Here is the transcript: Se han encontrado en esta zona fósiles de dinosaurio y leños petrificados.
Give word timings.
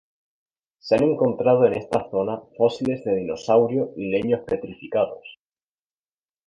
Se 0.79 0.95
han 0.95 1.03
encontrado 1.03 1.63
en 1.67 1.73
esta 1.75 2.09
zona 2.09 2.41
fósiles 2.57 3.03
de 3.03 3.17
dinosaurio 3.17 3.91
y 3.95 4.09
leños 4.09 4.41
petrificados. 4.47 5.37